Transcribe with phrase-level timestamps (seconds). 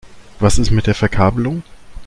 [0.39, 1.61] Was ist mit der Verkabelung?